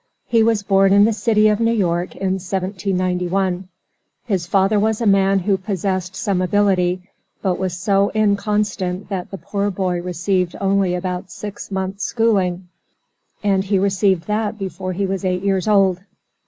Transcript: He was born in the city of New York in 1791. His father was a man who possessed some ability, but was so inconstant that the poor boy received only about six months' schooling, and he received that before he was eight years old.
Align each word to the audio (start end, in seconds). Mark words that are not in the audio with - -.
He 0.25 0.41
was 0.41 0.63
born 0.63 0.93
in 0.93 1.05
the 1.05 1.13
city 1.13 1.47
of 1.47 1.59
New 1.59 1.71
York 1.71 2.15
in 2.15 2.33
1791. 2.41 3.67
His 4.25 4.47
father 4.47 4.79
was 4.79 4.99
a 4.99 5.05
man 5.05 5.37
who 5.37 5.57
possessed 5.59 6.15
some 6.15 6.41
ability, 6.41 7.07
but 7.43 7.59
was 7.59 7.77
so 7.77 8.09
inconstant 8.15 9.09
that 9.09 9.29
the 9.29 9.37
poor 9.37 9.69
boy 9.69 10.01
received 10.01 10.55
only 10.59 10.95
about 10.95 11.29
six 11.29 11.69
months' 11.69 12.03
schooling, 12.03 12.67
and 13.43 13.63
he 13.65 13.77
received 13.77 14.25
that 14.25 14.57
before 14.57 14.93
he 14.93 15.05
was 15.05 15.23
eight 15.23 15.43
years 15.43 15.67
old. 15.67 15.99